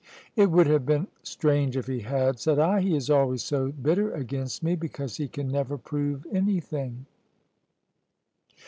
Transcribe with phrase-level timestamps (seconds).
[0.35, 4.11] "It would have been strange if he had," said I; "he is always so bitter
[4.11, 7.05] against me, because he can never prove anything."